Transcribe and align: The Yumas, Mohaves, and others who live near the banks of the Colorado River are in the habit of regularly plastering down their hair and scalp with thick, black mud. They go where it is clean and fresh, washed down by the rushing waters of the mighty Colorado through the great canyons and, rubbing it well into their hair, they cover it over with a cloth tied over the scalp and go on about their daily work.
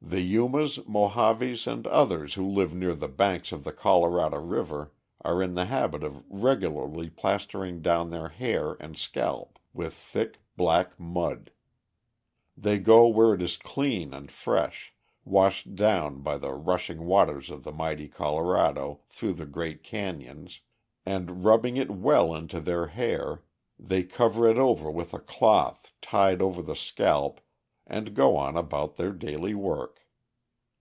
The 0.00 0.22
Yumas, 0.22 0.78
Mohaves, 0.86 1.66
and 1.66 1.86
others 1.86 2.32
who 2.34 2.48
live 2.48 2.72
near 2.72 2.94
the 2.94 3.08
banks 3.08 3.52
of 3.52 3.62
the 3.64 3.72
Colorado 3.74 4.40
River 4.40 4.92
are 5.22 5.42
in 5.42 5.52
the 5.52 5.66
habit 5.66 6.02
of 6.02 6.24
regularly 6.30 7.10
plastering 7.10 7.82
down 7.82 8.08
their 8.08 8.28
hair 8.28 8.76
and 8.80 8.96
scalp 8.96 9.58
with 9.74 9.92
thick, 9.92 10.38
black 10.56 10.98
mud. 10.98 11.50
They 12.56 12.78
go 12.78 13.06
where 13.06 13.34
it 13.34 13.42
is 13.42 13.58
clean 13.58 14.14
and 14.14 14.30
fresh, 14.32 14.94
washed 15.26 15.74
down 15.74 16.20
by 16.22 16.38
the 16.38 16.54
rushing 16.54 17.04
waters 17.04 17.50
of 17.50 17.64
the 17.64 17.72
mighty 17.72 18.08
Colorado 18.08 19.00
through 19.08 19.34
the 19.34 19.46
great 19.46 19.82
canyons 19.82 20.60
and, 21.04 21.44
rubbing 21.44 21.76
it 21.76 21.90
well 21.90 22.34
into 22.34 22.60
their 22.60 22.86
hair, 22.86 23.42
they 23.78 24.04
cover 24.04 24.48
it 24.48 24.56
over 24.56 24.90
with 24.90 25.12
a 25.12 25.18
cloth 25.18 25.92
tied 26.00 26.40
over 26.40 26.62
the 26.62 26.76
scalp 26.76 27.42
and 27.90 28.14
go 28.14 28.36
on 28.36 28.54
about 28.54 28.96
their 28.96 29.12
daily 29.12 29.54
work. 29.54 30.02